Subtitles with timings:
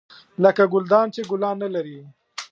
[0.43, 1.99] لکه ګلدان چې ګلان نه لري.